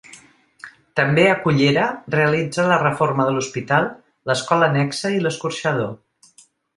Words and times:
També 0.99 1.25
a 1.31 1.35
Cullera 1.41 1.83
realitza 2.15 2.65
la 2.71 2.79
reforma 2.85 3.27
de 3.27 3.35
l'hospital, 3.35 3.85
l'escola 4.31 4.71
annexa 4.73 5.13
i 5.17 5.21
l'escorxador. 5.27 5.93